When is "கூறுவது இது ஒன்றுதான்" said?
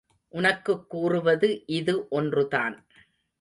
0.89-2.85